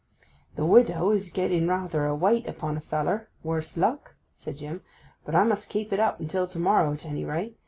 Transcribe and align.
'The 0.55 0.65
widow 0.65 1.11
is 1.11 1.29
getting 1.29 1.67
rather 1.67 2.05
a 2.07 2.15
weight 2.15 2.47
upon 2.47 2.75
a 2.75 2.79
feller, 2.79 3.29
worse 3.43 3.77
luck,' 3.77 4.15
said 4.35 4.57
Jim. 4.57 4.81
'But 5.25 5.35
I 5.35 5.43
must 5.43 5.69
keep 5.69 5.93
it 5.93 5.99
up 5.99 6.19
until 6.19 6.47
to 6.47 6.57
morrow, 6.57 6.91
at 6.93 7.05
any 7.05 7.23
rate. 7.23 7.59